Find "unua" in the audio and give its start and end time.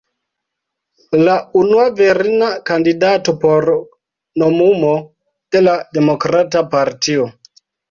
1.61-1.83